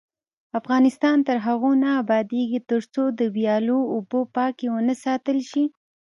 افغانستان 0.59 1.17
تر 1.27 1.37
هغو 1.47 1.71
نه 1.83 1.89
ابادیږي، 2.01 2.59
ترڅو 2.69 3.03
د 3.19 3.21
ویالو 3.35 3.79
اوبه 3.93 4.21
پاکې 4.35 4.65
ونه 4.73 4.95
ساتل 5.05 5.37
شي. 5.49 5.63